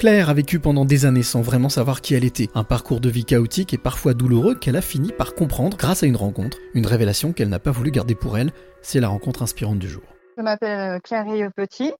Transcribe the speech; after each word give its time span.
Claire 0.00 0.30
a 0.30 0.32
vécu 0.32 0.60
pendant 0.60 0.86
des 0.86 1.04
années 1.04 1.22
sans 1.22 1.42
vraiment 1.42 1.68
savoir 1.68 2.00
qui 2.00 2.14
elle 2.14 2.24
était. 2.24 2.48
Un 2.54 2.64
parcours 2.64 3.00
de 3.00 3.10
vie 3.10 3.26
chaotique 3.26 3.74
et 3.74 3.76
parfois 3.76 4.14
douloureux 4.14 4.54
qu'elle 4.54 4.76
a 4.76 4.80
fini 4.80 5.12
par 5.12 5.34
comprendre 5.34 5.76
grâce 5.76 6.02
à 6.02 6.06
une 6.06 6.16
rencontre, 6.16 6.56
une 6.72 6.86
révélation 6.86 7.34
qu'elle 7.34 7.50
n'a 7.50 7.58
pas 7.58 7.70
voulu 7.70 7.90
garder 7.90 8.14
pour 8.14 8.38
elle. 8.38 8.50
C'est 8.80 8.98
la 8.98 9.08
rencontre 9.08 9.42
inspirante 9.42 9.78
du 9.78 9.90
jour. 9.90 10.02
Je 10.38 10.42
m'appelle 10.42 11.02
Claire 11.02 11.26
Petit. 11.54 11.92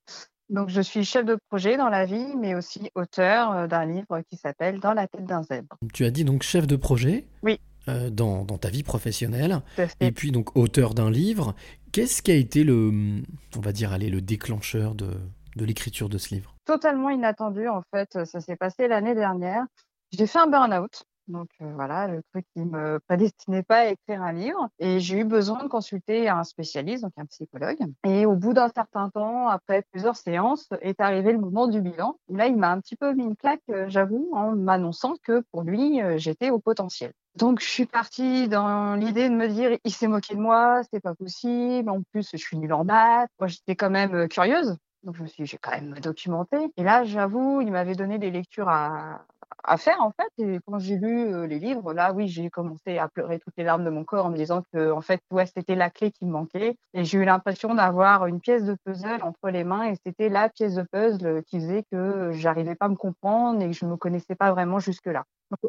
Donc, 0.49 0.69
je 0.69 0.81
suis 0.81 1.05
chef 1.05 1.25
de 1.25 1.37
projet 1.49 1.77
dans 1.77 1.89
la 1.89 2.07
vie, 2.07 2.25
mais 2.39 2.55
aussi 2.55 2.89
auteur 2.95 3.51
euh, 3.51 3.67
d'un 3.67 3.85
livre 3.85 4.21
qui 4.31 4.35
s'appelle 4.35 4.79
Dans 4.79 4.93
la 4.93 5.05
tête 5.05 5.25
d'un 5.25 5.43
zèbre. 5.43 5.77
Tu 5.93 6.03
as 6.03 6.09
dit 6.09 6.23
donc 6.25 6.41
chef 6.41 6.65
de 6.65 6.77
projet 6.77 7.27
Oui. 7.43 7.59
Euh, 7.87 8.09
dans, 8.09 8.45
ta 8.45 8.69
vie 8.69 8.81
professionnelle. 8.81 9.61
Et 9.99 10.11
puis 10.11 10.31
donc 10.31 10.57
auteur 10.57 10.95
d'un 10.95 11.11
livre. 11.11 11.53
Qu'est-ce 11.91 12.23
qui 12.23 12.31
a 12.31 12.35
été 12.35 12.63
le, 12.63 13.21
on 13.55 13.59
va 13.59 13.71
dire, 13.71 13.93
allez, 13.93 14.09
le 14.09 14.21
déclencheur 14.21 14.95
de, 14.95 15.07
de 15.55 15.65
l'écriture 15.65 16.09
de 16.09 16.17
ce 16.17 16.33
livre 16.33 16.55
Totalement 16.65 17.09
inattendu, 17.09 17.67
en 17.67 17.81
fait. 17.93 18.25
Ça 18.25 18.39
s'est 18.41 18.55
passé 18.55 18.87
l'année 18.87 19.15
dernière. 19.15 19.65
J'ai 20.11 20.27
fait 20.27 20.39
un 20.39 20.47
burn-out. 20.47 21.05
Donc 21.27 21.49
euh, 21.61 21.71
voilà, 21.73 22.07
le 22.07 22.21
truc 22.31 22.45
qui 22.53 22.63
me 22.63 22.99
prédestinait 23.07 23.63
pas 23.63 23.79
à 23.79 23.85
écrire 23.87 24.21
un 24.21 24.33
livre. 24.33 24.69
Et 24.79 24.99
j'ai 24.99 25.19
eu 25.19 25.23
besoin 25.23 25.63
de 25.63 25.67
consulter 25.67 26.27
un 26.29 26.43
spécialiste, 26.43 27.03
donc 27.03 27.13
un 27.17 27.25
psychologue. 27.25 27.79
Et 28.05 28.25
au 28.25 28.35
bout 28.35 28.53
d'un 28.53 28.69
certain 28.69 29.09
temps, 29.09 29.47
après 29.47 29.83
plusieurs 29.91 30.15
séances, 30.15 30.67
est 30.81 30.99
arrivé 30.99 31.31
le 31.31 31.39
moment 31.39 31.67
du 31.67 31.81
bilan. 31.81 32.17
là, 32.29 32.47
il 32.47 32.57
m'a 32.57 32.71
un 32.71 32.81
petit 32.81 32.95
peu 32.95 33.13
mis 33.13 33.23
une 33.23 33.35
claque, 33.35 33.61
euh, 33.69 33.85
j'avoue, 33.87 34.29
en 34.33 34.55
m'annonçant 34.55 35.15
que 35.23 35.43
pour 35.51 35.63
lui, 35.63 36.01
euh, 36.01 36.17
j'étais 36.17 36.49
au 36.49 36.59
potentiel. 36.59 37.13
Donc 37.37 37.61
je 37.61 37.69
suis 37.69 37.85
partie 37.85 38.49
dans 38.49 38.95
l'idée 38.95 39.29
de 39.29 39.33
me 39.33 39.47
dire, 39.47 39.77
il 39.85 39.93
s'est 39.93 40.07
moqué 40.07 40.35
de 40.35 40.41
moi, 40.41 40.81
c'est 40.91 40.99
pas 40.99 41.15
possible. 41.15 41.89
En 41.89 42.01
plus, 42.11 42.27
je 42.31 42.37
suis 42.37 42.57
nulle 42.57 42.73
en 42.73 42.83
maths. 42.83 43.29
Moi, 43.39 43.47
j'étais 43.47 43.75
quand 43.75 43.89
même 43.89 44.27
curieuse. 44.27 44.75
Donc 45.03 45.15
je 45.15 45.23
me 45.23 45.27
suis 45.27 45.43
dit, 45.43 45.49
j'ai 45.49 45.57
quand 45.57 45.71
même 45.71 45.93
documenté. 45.99 46.57
Et 46.77 46.83
là, 46.83 47.03
j'avoue, 47.03 47.61
il 47.61 47.71
m'avait 47.71 47.95
donné 47.95 48.19
des 48.19 48.31
lectures 48.31 48.69
à, 48.69 49.25
à 49.63 49.77
faire 49.77 50.01
en 50.01 50.11
fait. 50.11 50.43
Et 50.43 50.59
quand 50.65 50.79
j'ai 50.79 50.97
lu 50.97 51.47
les 51.47 51.59
livres, 51.59 51.93
là, 51.93 52.13
oui, 52.13 52.27
j'ai 52.27 52.49
commencé 52.49 52.97
à 52.97 53.07
pleurer 53.07 53.39
toutes 53.39 53.53
les 53.57 53.63
larmes 53.63 53.83
de 53.83 53.89
mon 53.89 54.03
corps 54.03 54.25
en 54.25 54.29
me 54.29 54.37
disant 54.37 54.63
que 54.73 54.91
en 54.91 55.01
fait, 55.01 55.21
ouais, 55.31 55.45
c'était 55.45 55.75
la 55.75 55.89
clé 55.89 56.11
qui 56.11 56.25
me 56.25 56.31
manquait. 56.31 56.77
Et 56.93 57.03
j'ai 57.03 57.19
eu 57.19 57.25
l'impression 57.25 57.75
d'avoir 57.75 58.25
une 58.25 58.39
pièce 58.39 58.63
de 58.63 58.75
puzzle 58.85 59.23
entre 59.23 59.49
les 59.49 59.63
mains 59.63 59.83
et 59.85 59.95
c'était 60.05 60.29
la 60.29 60.49
pièce 60.49 60.75
de 60.75 60.83
puzzle 60.83 61.43
qui 61.43 61.59
faisait 61.59 61.83
que 61.91 62.31
j'arrivais 62.33 62.75
pas 62.75 62.85
à 62.85 62.89
me 62.89 62.95
comprendre 62.95 63.61
et 63.61 63.67
que 63.67 63.75
je 63.75 63.85
me 63.85 63.97
connaissais 63.97 64.35
pas 64.35 64.51
vraiment 64.51 64.79
jusque 64.79 65.07
là 65.07 65.23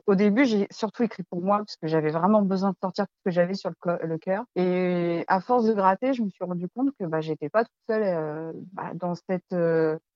au 0.06 0.14
début, 0.14 0.44
j'ai 0.44 0.66
surtout 0.70 1.02
écrit 1.02 1.22
pour 1.24 1.42
moi 1.42 1.58
parce 1.58 1.76
que 1.76 1.86
j'avais 1.86 2.10
vraiment 2.10 2.42
besoin 2.42 2.70
de 2.70 2.76
sortir 2.80 3.06
tout 3.06 3.12
ce 3.18 3.24
que 3.24 3.30
j'avais 3.30 3.54
sur 3.54 3.70
le, 3.70 4.18
cœur. 4.18 4.44
Et 4.54 5.24
à 5.28 5.40
force 5.40 5.64
de 5.64 5.72
gratter, 5.72 6.14
je 6.14 6.22
me 6.22 6.30
suis 6.30 6.44
rendu 6.44 6.68
compte 6.68 6.90
que 6.98 7.04
bah, 7.04 7.20
j'étais 7.20 7.48
pas 7.48 7.64
toute 7.64 7.72
seule 7.88 8.54
bah, 8.72 8.92
dans 8.94 9.14
cette 9.14 9.54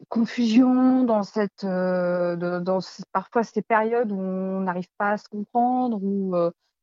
confusion, 0.08 1.05
dans 1.05 1.23
cette, 1.23 1.64
dans 1.64 2.79
parfois 3.12 3.42
ces 3.42 3.62
périodes 3.69 4.12
où 4.12 4.19
on 4.19 4.61
n'arrive 4.61 4.89
pas 4.98 5.11
à 5.11 5.19
se 5.19 5.28
comprendre, 5.28 5.98
ou 6.03 6.34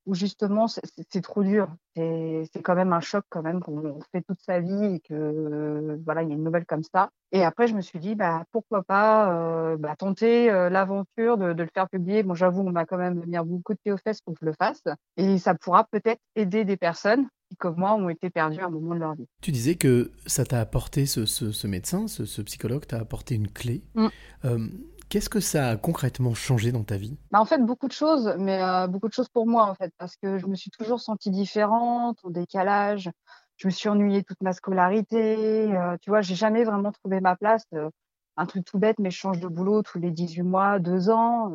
où 0.05 0.15
justement 0.15 0.67
c'est 0.67 1.21
trop 1.21 1.43
dur. 1.43 1.69
C'est 1.95 2.61
quand 2.63 2.75
même 2.75 2.93
un 2.93 2.99
choc 2.99 3.23
quand 3.29 3.41
même 3.41 3.61
qu'on 3.61 3.99
fait 4.11 4.21
toute 4.21 4.39
sa 4.41 4.59
vie 4.59 4.95
et 4.95 4.99
que 4.99 5.99
voilà 6.05 6.23
il 6.23 6.29
y 6.29 6.31
a 6.31 6.35
une 6.35 6.43
nouvelle 6.43 6.65
comme 6.65 6.83
ça. 6.83 7.09
Et 7.31 7.43
après 7.43 7.67
je 7.67 7.75
me 7.75 7.81
suis 7.81 7.99
dit 7.99 8.15
bah 8.15 8.43
pourquoi 8.51 8.83
pas 8.83 9.33
euh, 9.33 9.77
bah, 9.77 9.95
tenter 9.95 10.51
euh, 10.51 10.69
l'aventure 10.69 11.37
de, 11.37 11.53
de, 11.53 11.63
le 11.63 11.69
faire 11.73 11.89
publier. 11.89 12.23
Bon 12.23 12.33
j'avoue 12.33 12.61
on 12.61 12.71
m'a 12.71 12.85
quand 12.85 12.97
même 12.97 13.23
mis 13.25 13.37
beaucoup 13.45 13.73
de 13.73 13.79
pied 13.83 13.91
aux 13.91 13.97
fesses 13.97 14.21
pour 14.21 14.33
que 14.33 14.39
je 14.41 14.47
le 14.47 14.53
fasse 14.53 14.83
et 15.17 15.37
ça 15.37 15.53
pourra 15.55 15.85
peut-être 15.85 16.21
aider 16.35 16.65
des 16.65 16.77
personnes 16.77 17.27
qui 17.49 17.55
comme 17.55 17.75
moi 17.77 17.93
ont 17.93 18.09
été 18.09 18.29
perdues 18.29 18.59
à 18.59 18.65
un 18.65 18.69
moment 18.69 18.95
de 18.95 18.99
leur 18.99 19.15
vie. 19.15 19.27
Tu 19.41 19.51
disais 19.51 19.75
que 19.75 20.11
ça 20.25 20.43
t'a 20.43 20.59
apporté 20.59 21.05
ce, 21.05 21.25
ce, 21.25 21.51
ce 21.51 21.67
médecin, 21.67 22.07
ce, 22.07 22.25
ce 22.25 22.41
psychologue 22.41 22.85
t'a 22.85 22.99
apporté 22.99 23.35
une 23.35 23.47
clé. 23.47 23.83
Mmh. 23.95 24.07
Euh, 24.45 24.67
Qu'est-ce 25.13 25.29
que 25.29 25.41
ça 25.41 25.69
a 25.69 25.77
concrètement 25.77 26.33
changé 26.33 26.71
dans 26.71 26.83
ta 26.83 26.97
vie? 26.97 27.19
Bah 27.29 27.39
En 27.39 27.45
fait, 27.45 27.59
beaucoup 27.59 27.87
de 27.87 27.93
choses, 27.93 28.33
mais 28.39 28.63
euh, 28.63 28.87
beaucoup 28.87 29.07
de 29.07 29.13
choses 29.13 29.29
pour 29.29 29.45
moi, 29.45 29.65
en 29.65 29.75
fait, 29.75 29.93
parce 29.99 30.15
que 30.15 30.39
je 30.39 30.47
me 30.47 30.55
suis 30.55 30.71
toujours 30.71 30.99
sentie 30.99 31.29
différente, 31.29 32.17
en 32.23 32.31
décalage. 32.31 33.11
Je 33.57 33.67
me 33.67 33.71
suis 33.71 33.89
ennuyée 33.89 34.23
toute 34.23 34.41
ma 34.41 34.53
scolarité. 34.53 35.71
Euh, 35.71 35.97
tu 36.01 36.09
vois, 36.09 36.21
j'ai 36.21 36.33
jamais 36.33 36.63
vraiment 36.63 36.91
trouvé 36.91 37.21
ma 37.21 37.35
place. 37.35 37.61
Euh, 37.75 37.91
un 38.37 38.47
truc 38.47 38.65
tout 38.65 38.79
bête, 38.79 38.97
mais 38.97 39.11
je 39.11 39.17
change 39.17 39.39
de 39.39 39.47
boulot 39.47 39.83
tous 39.83 39.99
les 39.99 40.09
18 40.09 40.41
mois, 40.41 40.79
2 40.79 41.11
ans. 41.11 41.49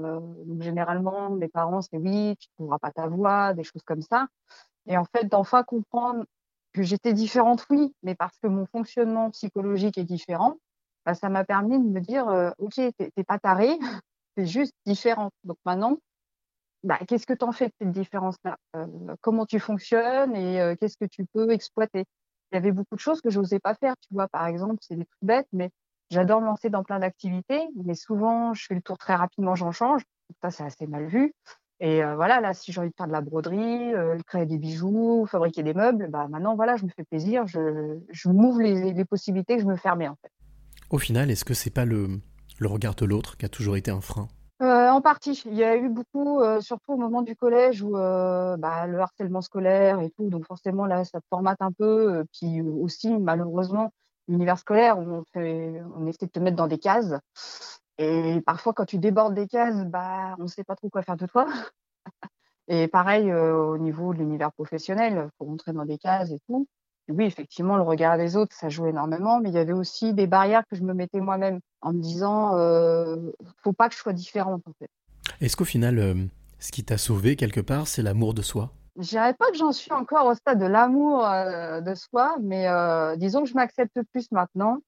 donc, 0.47 0.63
généralement, 0.63 1.31
mes 1.31 1.49
parents, 1.49 1.83
c'est 1.83 1.99
oui, 1.99 2.37
tu 2.39 2.47
ne 2.51 2.55
trouveras 2.59 2.79
pas 2.79 2.93
ta 2.93 3.09
voie, 3.09 3.55
des 3.55 3.65
choses 3.65 3.83
comme 3.85 4.03
ça. 4.03 4.29
Et 4.87 4.97
en 4.97 5.05
fait, 5.05 5.25
d'enfin 5.25 5.65
comprendre 5.65 6.25
que 6.73 6.85
j'étais 6.85 7.13
différente, 7.13 7.67
oui, 7.71 7.93
mais 8.05 8.15
parce 8.15 8.39
que 8.39 8.47
mon 8.47 8.67
fonctionnement 8.67 9.33
psychologique 9.33 9.99
est 9.99 10.05
différent, 10.05 10.59
bah, 11.09 11.15
ça 11.15 11.31
m'a 11.31 11.43
permis 11.43 11.79
de 11.79 11.85
me 11.89 12.01
dire, 12.01 12.29
euh, 12.29 12.51
OK, 12.59 12.75
t'es 12.75 13.25
pas 13.27 13.39
taré, 13.39 13.79
c'est 14.37 14.45
juste 14.45 14.75
différent. 14.85 15.31
Donc 15.43 15.57
maintenant, 15.65 15.97
bah, 16.85 16.99
qu'est-ce 17.09 17.27
que 17.27 17.33
tu 17.33 17.47
en 17.47 17.53
fais 17.53 17.69
de 17.69 17.73
cette 17.81 17.93
différence-là? 17.93 18.59
Euh, 18.77 19.17
Comment 19.23 19.47
tu 19.47 19.59
fonctionnes 19.59 20.37
et 20.37 20.61
euh, 20.61 20.77
qu'est-ce 20.79 20.99
que 20.99 21.07
tu 21.07 21.25
peux 21.33 21.51
exploiter? 21.51 22.05
Il 22.53 22.57
y 22.57 22.59
avait 22.59 22.73
beaucoup 22.73 22.95
de 22.95 23.01
choses 23.01 23.23
que 23.23 23.31
je 23.31 23.39
n'osais 23.39 23.59
pas 23.59 23.75
faire. 23.75 23.95
Tu 24.03 24.13
vois, 24.13 24.29
par 24.29 24.47
exemple, 24.47 24.77
c'est 24.83 24.97
des 24.97 25.07
trucs 25.07 25.25
bêtes, 25.25 25.49
mais 25.55 25.71
j'adore 26.11 26.43
me 26.43 26.47
lancer 26.47 26.69
dans 26.69 26.85
plein 26.85 26.99
d'activités, 26.99 27.67
mais 27.87 27.95
souvent, 27.95 28.53
je 28.53 28.67
fais 28.67 28.75
le 28.75 28.83
tour 28.83 28.99
très 28.99 29.15
rapidement, 29.15 29.55
j'en 29.55 29.73
change. 29.73 30.03
ça, 30.43 30.51
c'est 30.51 30.65
assez 30.65 30.87
mal 30.87 31.07
vu. 31.07 31.33
Et 31.81 32.03
voilà, 32.03 32.41
là, 32.41 32.53
si 32.55 32.73
j'ai 32.73 32.81
envie 32.81 32.91
de 32.91 32.95
faire 32.97 33.07
de 33.07 33.13
la 33.13 33.21
broderie, 33.21 33.93
créer 34.27 34.47
des 34.47 34.59
bijoux, 34.59 35.27
fabriquer 35.27 35.63
des 35.63 35.75
meubles, 35.75 36.09
bah 36.11 36.27
maintenant, 36.29 36.55
voilà, 36.57 36.77
je 36.77 36.85
me 36.85 36.91
fais 36.91 37.05
plaisir, 37.05 37.47
je, 37.47 37.99
je 38.11 38.29
m'ouvre 38.29 38.61
les, 38.61 38.93
les 38.93 39.05
possibilités 39.05 39.57
que 39.57 39.63
je 39.63 39.67
me 39.69 39.77
fermais 39.77 40.09
en 40.09 40.17
fait. 40.17 40.33
Au 40.91 40.97
final, 40.97 41.31
est-ce 41.31 41.45
que 41.45 41.53
c'est 41.53 41.71
pas 41.71 41.85
le, 41.85 42.21
regard 42.63 42.95
de 42.95 43.05
l'autre 43.05 43.37
qui 43.37 43.45
a 43.45 43.51
toujours 43.51 43.77
été 43.77 43.91
un 43.91 44.01
frein? 44.01 44.29
Euh, 44.63 44.89
en 44.89 45.03
partie. 45.03 45.43
Il 45.45 45.55
y 45.55 45.63
a 45.63 45.77
eu 45.77 45.91
beaucoup, 45.91 46.41
euh, 46.41 46.61
surtout 46.63 46.95
au 46.95 46.97
moment 46.97 47.21
du 47.21 47.37
collège, 47.37 47.83
où 47.83 47.97
euh, 47.97 48.57
bah, 48.57 48.87
le 48.87 48.99
harcèlement 48.99 49.43
scolaire 49.43 50.01
et 50.01 50.11
tout. 50.11 50.31
Donc 50.31 50.47
forcément, 50.47 50.87
là, 50.87 51.05
ça 51.05 51.21
te 51.21 51.27
formate 51.29 51.61
un 51.61 51.73
peu. 51.73 52.25
puis 52.33 52.63
aussi, 52.63 53.13
malheureusement, 53.19 53.93
l'univers 54.29 54.59
scolaire, 54.59 54.99
on, 54.99 56.07
essaie 56.07 56.27
de 56.27 56.31
te 56.31 56.41
mettre 56.41 56.57
dans 56.57 56.69
des 56.69 56.79
cases. 56.79 57.15
Et 57.99 58.41
parfois, 58.47 58.73
quand 58.73 58.87
tu 58.87 58.99
débordes 58.99 59.35
des 59.35 59.47
cases, 59.47 59.85
bah, 59.87 60.37
on 60.39 60.45
ne 60.45 60.49
sait 60.49 60.65
pas 60.65 60.75
trop 60.75 60.89
quoi 60.89 61.03
faire 61.03 61.17
de 61.17 61.27
toi. 61.27 61.47
et 62.69 62.89
pareil, 62.89 63.31
au 63.33 63.77
niveau 63.77 64.15
de 64.15 64.21
l'univers 64.21 64.53
professionnel, 64.53 65.29
faut 65.39 65.45
rentrer 65.45 65.73
dans 65.75 65.85
des 65.85 65.99
cases 65.99 66.31
et 66.31 66.39
tout 66.47 66.67
oui, 67.09 67.25
effectivement, 67.25 67.77
le 67.77 67.83
regard 67.83 68.19
des 68.19 68.37
autres, 68.37 68.55
ça 68.55 68.69
joue 68.69 68.87
énormément, 68.87 69.41
mais 69.41 69.49
il 69.49 69.55
y 69.55 69.59
avait 69.59 69.73
aussi 69.73 70.15
des 70.15 70.27
barrières 70.27 70.63
que 70.71 70.77
je 70.77 70.83
me 70.83 70.95
mettais 70.95 71.21
moi-même 71.21 71.61
en 71.81 71.93
me 71.93 72.01
disant, 72.01 72.57
euh, 72.59 73.17
faut 73.63 73.73
pas 73.73 73.89
que 73.89 73.95
je 73.95 74.01
sois 74.01 74.13
différente 74.13 74.63
en 74.67 74.73
fait. 74.79 74.91
Est-ce 75.41 75.57
qu'au 75.57 75.65
final, 75.65 75.99
euh, 75.99 76.15
ce 76.59 76.73
qui 76.73 76.85
t'a 76.85 76.99
sauvé 76.99 77.37
quelque 77.37 77.61
part, 77.61 77.89
c'est 77.89 78.03
l'amour 78.03 78.35
de 78.35 78.43
soi? 78.43 78.73
Je 78.99 79.09
dirais 79.09 79.35
pas 79.35 79.51
que 79.51 79.57
j'en 79.57 79.73
suis 79.73 79.93
encore 79.93 80.27
au 80.27 80.35
stade 80.35 80.59
de 80.59 80.67
l'amour 80.67 81.25
euh, 81.25 81.81
de 81.81 81.95
soi, 81.95 82.37
mais 82.41 82.67
euh, 82.69 83.17
disons 83.17 83.43
que 83.43 83.49
je 83.49 83.55
m'accepte 83.55 84.01
plus 84.13 84.31
maintenant. 84.33 84.79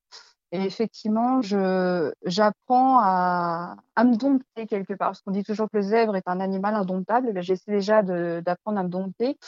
Et 0.53 0.65
effectivement, 0.65 1.43
je 1.43 2.13
j'apprends 2.25 2.99
à, 2.99 3.77
à 3.95 4.05
me 4.05 4.17
dompter 4.17 4.67
quelque 4.67 4.95
part, 4.95 5.11
parce 5.11 5.23
qu'on 5.23 5.31
dit 5.31 5.45
toujours 5.45 5.71
que 5.71 5.77
le 5.77 5.83
zèbre 5.83 6.17
est 6.17 6.27
un 6.27 6.41
animal 6.41 6.75
indomptable. 6.75 7.41
J'essaie 7.41 7.71
déjà 7.71 8.03
d'apprendre 8.03 8.81
à 8.81 8.83
me 8.83 8.89
dompter 8.89 9.39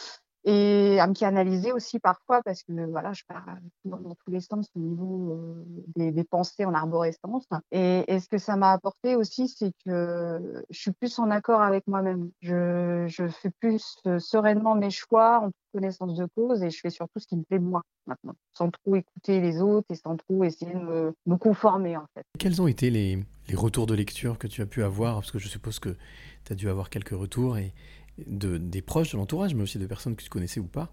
et 0.45 0.99
à 0.99 1.07
me 1.07 1.15
canaliser 1.15 1.73
aussi 1.73 2.01
parfois 2.01 2.43
parce 2.43 2.63
que 2.65 2.73
voilà, 2.91 3.13
je 3.13 3.23
pars 3.29 3.47
dans 3.85 4.17
tous 4.25 4.31
les 4.31 4.41
sens 4.41 4.69
au 4.75 4.81
niveau 4.81 5.33
euh, 5.33 6.11
des, 6.11 6.25
pensées 6.25 6.65
en 6.65 6.75
arborescence. 6.75 7.47
Et, 7.71 8.05
ce 8.19 8.29
que 8.29 8.39
ça 8.39 8.57
m'a 8.57 8.73
apporté 8.73 9.15
aussi, 9.15 9.49
c'est 9.49 9.73
que 9.85 10.65
je 10.71 10.79
suis 10.79 10.93
plus 10.93 11.19
en 11.19 11.31
accord 11.31 11.63
avec 11.63 11.87
moi-même. 11.87 12.31
Je, 12.41 13.07
fais 13.41 13.51
plus 13.61 13.97
euh, 14.07 14.19
sereinement 14.19 14.75
mes 14.75 14.91
choix 14.91 15.41
en 15.45 15.51
connaissance 15.73 16.15
de 16.15 16.27
cause 16.35 16.63
et 16.63 16.71
je 16.71 16.81
fais 16.81 16.91
surtout 16.91 17.19
ce 17.19 17.27
qui 17.27 17.37
me 17.37 17.45
plaît 17.45 17.59
moi 17.59 17.83
maintenant, 18.07 18.35
sans 18.53 18.71
trop 18.71 18.97
écouter 18.97 19.41
les 19.41 19.63
autres 19.63 19.87
et 19.91 19.95
sans 19.95 20.17
trop 20.17 20.45
essayer 20.45 20.75
de 20.75 20.79
me, 20.79 21.15
me 21.27 21.37
conformer 21.37 21.97
en 21.97 22.07
fait. 22.15 22.25
Quels 22.39 22.61
ont 22.61 22.67
été 22.67 22.91
les, 22.91 23.25
les 23.49 23.55
retours 23.55 23.87
de 23.87 23.95
lecture 23.95 24.39
que 24.39 24.47
tu 24.47 24.61
as 24.61 24.67
pu 24.67 24.83
avoir? 24.83 25.15
Parce 25.15 25.31
que 25.31 25.39
je 25.39 25.49
suppose 25.49 25.79
que 25.79 25.97
tu 26.45 26.53
as 26.53 26.57
dû 26.57 26.69
avoir 26.69 26.91
quelques 26.91 27.17
retours 27.17 27.57
et, 27.59 27.73
de, 28.19 28.57
des 28.57 28.83
proches 28.83 29.13
de 29.13 29.17
l'entourage, 29.17 29.55
mais 29.55 29.63
aussi 29.63 29.79
de 29.79 29.87
personnes 29.87 30.17
que 30.17 30.23
tu 30.23 30.31
connaissais 30.31 30.61
ou 30.61 30.67
pas 30.67 30.89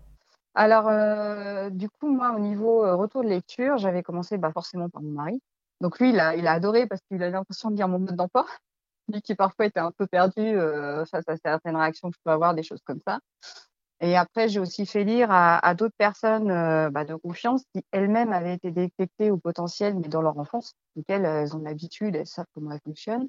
Alors, 0.56 0.88
euh, 0.88 1.70
du 1.70 1.90
coup, 1.90 2.10
moi, 2.10 2.34
au 2.36 2.40
niveau 2.40 2.84
euh, 2.84 2.96
retour 2.96 3.24
de 3.24 3.30
lecture, 3.30 3.78
j'avais 3.78 4.04
commencé 4.04 4.38
bah, 4.38 4.52
forcément 4.52 4.90
par 4.90 5.02
mon 5.02 5.12
mari. 5.12 5.42
Donc 5.82 6.00
lui, 6.00 6.10
il 6.10 6.20
a, 6.20 6.36
il 6.36 6.48
a 6.48 6.54
adoré 6.54 6.88
parce 6.88 7.02
qu'il 7.10 7.22
a 7.24 7.30
l'impression 7.30 7.72
de 7.72 7.76
lire 7.76 7.88
mon 7.88 8.00
mode 8.00 8.16
d'emploi. 8.16 8.46
Lui 9.12 9.22
qui 9.24 9.34
parfois 9.34 9.66
était 9.66 9.80
un 9.80 9.92
peu 9.92 10.06
perdu 10.06 10.42
euh, 10.42 11.04
face 11.06 11.28
à 11.28 11.36
certaines 11.38 11.76
réactions 11.76 12.12
que 12.12 12.16
je 12.16 12.22
peux 12.24 12.32
avoir, 12.32 12.54
des 12.54 12.62
choses 12.62 12.82
comme 12.86 13.00
ça. 13.08 13.20
Et 14.02 14.16
après, 14.16 14.48
j'ai 14.48 14.60
aussi 14.60 14.86
fait 14.86 15.04
lire 15.04 15.32
à, 15.32 15.58
à 15.66 15.74
d'autres 15.74 15.96
personnes 15.98 16.48
bah, 16.92 17.06
de 17.06 17.16
confiance 17.16 17.64
qui 17.74 17.84
elles-mêmes 17.92 18.32
avaient 18.32 18.54
été 18.54 18.72
détectées 18.72 19.32
au 19.32 19.38
potentiel, 19.38 19.96
mais 19.96 20.08
dans 20.08 20.22
leur 20.22 20.38
enfance. 20.38 20.74
Donc 20.96 21.06
elles, 21.10 21.26
elles 21.26 21.56
ont 21.56 21.60
l'habitude, 21.60 22.16
elles 22.16 22.28
savent 22.28 22.46
comment 22.54 22.72
elles 22.72 22.80
fonctionnent. 22.86 23.28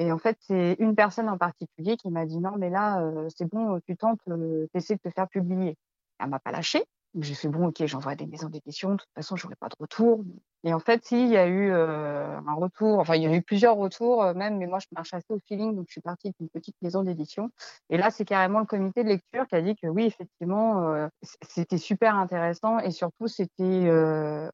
Et 0.00 0.12
en 0.12 0.18
fait, 0.18 0.38
c'est 0.40 0.76
une 0.78 0.94
personne 0.96 1.28
en 1.28 1.36
particulier 1.36 1.98
qui 1.98 2.08
m'a 2.08 2.24
dit 2.24 2.38
non, 2.38 2.52
mais 2.56 2.70
là, 2.70 3.02
euh, 3.02 3.28
c'est 3.36 3.44
bon, 3.46 3.78
tu 3.86 3.98
tentes, 3.98 4.18
euh, 4.28 4.66
tu 4.72 4.78
essaies 4.78 4.96
de 4.96 5.00
te 5.00 5.10
faire 5.10 5.28
publier. 5.28 5.76
Elle 6.18 6.30
m'a 6.30 6.38
pas 6.40 6.52
lâché. 6.52 6.82
J'ai 7.18 7.34
fait 7.34 7.48
bon, 7.48 7.68
ok, 7.68 7.84
j'envoie 7.86 8.14
des 8.14 8.26
maisons 8.26 8.48
d'édition. 8.48 8.90
De 8.90 8.96
toute 8.96 9.08
façon, 9.14 9.36
j'aurai 9.36 9.56
pas 9.56 9.68
de 9.68 9.74
retour. 9.80 10.24
Et 10.62 10.74
en 10.74 10.78
fait, 10.78 11.04
si, 11.04 11.20
il 11.20 11.30
y 11.30 11.36
a 11.36 11.46
eu 11.46 11.70
euh, 11.70 12.38
un 12.46 12.54
retour. 12.54 12.98
Enfin, 12.98 13.16
il 13.16 13.22
y 13.22 13.26
a 13.26 13.34
eu 13.34 13.42
plusieurs 13.42 13.76
retours 13.76 14.22
euh, 14.22 14.34
même. 14.34 14.58
Mais 14.58 14.66
moi, 14.66 14.78
je 14.78 14.86
marche 14.92 15.12
assez 15.14 15.26
au 15.30 15.38
feeling, 15.48 15.74
donc 15.74 15.86
je 15.88 15.92
suis 15.92 16.00
partie 16.00 16.28
avec 16.28 16.36
une 16.38 16.48
petite 16.48 16.76
maison 16.82 17.02
d'édition. 17.02 17.50
Et 17.88 17.96
là, 17.96 18.10
c'est 18.10 18.24
carrément 18.24 18.60
le 18.60 18.66
comité 18.66 19.02
de 19.02 19.08
lecture 19.08 19.46
qui 19.48 19.54
a 19.54 19.62
dit 19.62 19.74
que 19.74 19.86
oui, 19.86 20.04
effectivement, 20.04 20.92
euh, 20.92 21.08
c'était 21.48 21.78
super 21.78 22.14
intéressant 22.14 22.78
et 22.78 22.90
surtout, 22.90 23.26
c'était 23.26 23.90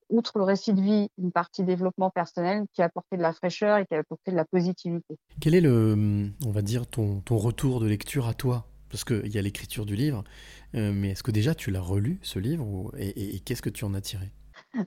outre 0.09 0.39
le 0.39 0.45
récit 0.45 0.73
de 0.73 0.81
vie, 0.81 1.11
une 1.19 1.33
partie 1.33 1.65
développement 1.65 2.11
personnel 2.11 2.65
qui 2.73 2.83
a 2.83 2.87
apporté 2.87 3.17
de 3.17 3.23
la 3.23 3.33
fraîcheur 3.33 3.79
et 3.79 3.87
qui 3.87 3.95
a 3.95 3.99
apporté 3.99 4.31
de 4.31 4.37
la 4.37 4.45
positivité. 4.45 5.17
Quel 5.41 5.55
est 5.55 5.61
le, 5.61 6.31
on 6.45 6.51
va 6.51 6.63
dire, 6.63 6.87
ton, 6.87 7.21
ton 7.21 7.37
retour 7.37 7.81
de 7.81 7.87
lecture 7.87 8.29
à 8.29 8.35
toi? 8.35 8.67
Parce 8.91 9.05
qu'il 9.05 9.33
y 9.33 9.39
a 9.39 9.43
l'écriture 9.43 9.87
du 9.87 9.97
livre, 9.97 10.25
euh, 10.75 10.93
mais 10.93 11.11
est-ce 11.11 11.23
que 11.23 11.31
déjà 11.31 11.55
tu 11.55 11.71
l'as 11.71 11.81
relu, 11.81 12.19
ce 12.23 12.39
livre, 12.39 12.93
et, 12.99 13.41
qu'est-ce 13.41 13.63
que 13.63 13.71
tu 13.71 13.85
en 13.85 13.95
as 13.95 14.01
tiré? 14.01 14.33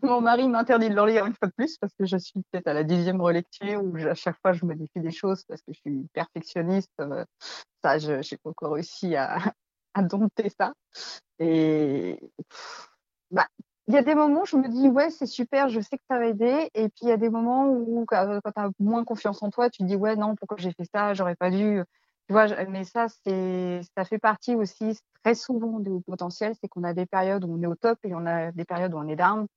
Mon 0.04 0.22
mari 0.22 0.48
m'interdit 0.48 0.90
de 0.90 0.96
le 0.96 1.06
lire 1.06 1.26
une 1.26 1.34
fois 1.34 1.48
de 1.48 1.54
plus, 1.54 1.78
parce 1.78 1.94
que 1.94 2.06
je 2.06 2.18
suis 2.18 2.42
peut-être 2.52 2.68
à 2.68 2.74
la 2.74 2.84
dixième 2.84 3.22
relecture, 3.22 3.84
où 3.84 3.96
à 3.98 4.16
chaque 4.16 4.38
fois 4.42 4.54
je 4.54 4.66
modifie 4.66 5.00
des 5.00 5.12
choses, 5.12 5.44
parce 5.48 5.62
que 5.62 5.74
je 5.74 5.80
suis 5.80 6.08
perfectionniste. 6.14 6.92
Euh, 7.00 7.24
ça, 7.84 7.98
je 7.98 8.14
n'ai 8.14 8.38
pas 8.44 8.50
encore 8.50 8.74
réussi 8.74 9.16
à, 9.16 9.40
dompter 10.02 10.50
ça. 10.50 10.74
Et 11.40 12.18
bah, 13.32 13.48
il 13.88 13.94
y 13.96 13.98
a 13.98 14.04
des 14.04 14.16
moments 14.16 14.44
où 14.44 14.46
je 14.46 14.56
me 14.56 14.70
dis 14.70 14.88
ouais 14.88 15.10
c'est 15.10 15.26
super 15.26 15.68
je 15.68 15.82
sais 15.82 15.98
que 15.98 16.04
ça 16.10 16.20
va 16.20 16.28
aider 16.28 16.70
et 16.74 16.90
puis 16.90 17.02
il 17.02 17.10
y 17.10 17.12
a 17.12 17.18
des 17.18 17.30
moments 17.30 17.68
où 17.68 18.06
quand 18.08 18.40
tu 18.42 18.52
as 18.56 18.70
moins 18.80 19.04
confiance 19.04 19.42
en 19.42 19.50
toi 19.50 19.70
tu 19.70 19.80
te 19.80 19.88
dis 19.88 19.96
ouais 19.96 20.16
non 20.16 20.36
pourquoi 20.36 20.58
j'ai 20.58 20.72
fait 20.72 20.86
ça? 20.94 21.14
J'aurais 21.14 21.36
pas 21.36 21.50
dû 21.50 21.82
tu 22.30 22.34
vois, 22.34 22.46
mais 22.66 22.84
ça, 22.84 23.08
c'est, 23.26 23.82
ça 23.98 24.06
fait 24.06 24.20
partie 24.20 24.54
aussi 24.54 25.00
très 25.24 25.34
souvent 25.34 25.80
du 25.80 26.00
potentiel, 26.06 26.54
c'est 26.62 26.68
qu'on 26.68 26.84
a 26.84 26.94
des 26.94 27.08
périodes 27.08 27.44
où 27.44 27.56
on 27.58 27.64
est 27.64 27.66
au 27.66 27.74
top 27.74 27.98
et 28.04 28.14
on 28.14 28.24
a 28.28 28.52
des 28.52 28.66
périodes 28.66 28.94
où 28.94 28.98
on 28.98 29.08
est 29.08 29.16
down. 29.16 29.48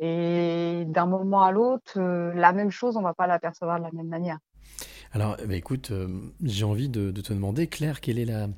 Et 0.00 0.84
d'un 0.88 1.06
moment 1.06 1.42
à 1.42 1.50
l'autre, 1.50 1.94
euh, 1.96 2.34
la 2.34 2.52
même 2.52 2.70
chose, 2.70 2.98
on 2.98 3.00
va 3.00 3.14
pas 3.14 3.26
l'apercevoir 3.26 3.78
de 3.78 3.84
la 3.84 3.92
même 3.92 4.08
manière. 4.08 4.36
Alors, 5.12 5.38
bah, 5.48 5.54
écoute, 5.54 5.92
euh, 5.92 6.08
j'ai 6.42 6.66
envie 6.66 6.90
de, 6.90 7.10
te 7.10 7.32
demander, 7.32 7.68
Claire, 7.68 8.02
quelle 8.02 8.18
est 8.18 8.26
la, 8.26 8.48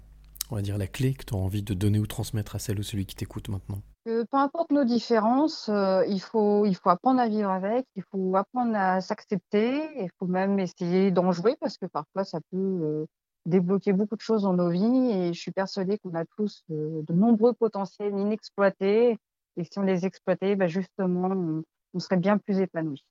on 0.50 0.56
va 0.56 0.62
dire, 0.62 0.76
la 0.76 0.88
clé 0.88 1.14
que 1.14 1.24
tu 1.24 1.34
as 1.34 1.36
envie 1.36 1.62
de 1.62 1.72
donner 1.72 2.00
ou 2.00 2.06
transmettre 2.08 2.56
à 2.56 2.58
celle 2.58 2.80
ou 2.80 2.82
celui 2.82 3.06
qui 3.06 3.14
t'écoute 3.14 3.48
maintenant? 3.48 3.78
Peu 4.04 4.26
importe 4.32 4.72
nos 4.72 4.84
différences, 4.84 5.68
euh, 5.68 6.04
il, 6.08 6.20
faut, 6.20 6.66
il 6.66 6.74
faut 6.74 6.90
apprendre 6.90 7.20
à 7.20 7.28
vivre 7.28 7.50
avec, 7.50 7.86
il 7.94 8.02
faut 8.10 8.34
apprendre 8.34 8.74
à 8.74 9.00
s'accepter, 9.00 9.88
il 10.02 10.10
faut 10.18 10.26
même 10.26 10.58
essayer 10.58 11.12
d'en 11.12 11.30
jouer 11.30 11.54
parce 11.60 11.78
que 11.78 11.86
parfois 11.86 12.24
ça 12.24 12.40
peut 12.50 13.06
débloquer 13.46 13.92
beaucoup 13.92 14.16
de 14.16 14.20
choses 14.20 14.42
dans 14.42 14.54
nos 14.54 14.70
vies 14.70 15.10
et 15.10 15.32
je 15.32 15.40
suis 15.40 15.50
persuadée 15.50 15.98
qu'on 15.98 16.14
a 16.14 16.24
tous 16.36 16.64
euh, 16.70 17.02
de 17.02 17.12
nombreux 17.12 17.52
potentiels 17.52 18.16
inexploités 18.18 19.18
et 19.56 19.64
si 19.64 19.78
on 19.78 19.82
les 19.82 20.06
exploitait, 20.06 20.56
bah 20.56 20.68
justement, 20.68 21.64
on, 21.94 21.98
serait 21.98 22.16
bien 22.16 22.38
plus 22.38 22.58
épanouis. 22.60 23.04